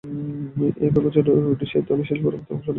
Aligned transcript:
একই 0.79 1.01
বছর 1.05 1.23
রোডেশিয়া 1.45 1.81
দল 1.87 1.99
শেষবারের 2.09 2.39
মতো 2.39 2.51
অংশ 2.53 2.57
নেয়। 2.57 2.69